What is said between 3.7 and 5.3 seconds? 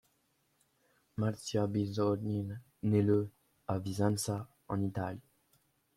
Vicenza, en Italie.